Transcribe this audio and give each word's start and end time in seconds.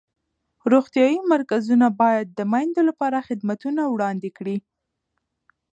روغتیایي 0.71 1.19
مرکزونه 1.33 1.87
باید 2.01 2.27
د 2.31 2.39
میندو 2.51 2.81
لپاره 2.89 3.25
خدمتونه 3.27 3.81
وړاندې 3.87 4.29
کړي. 4.37 4.57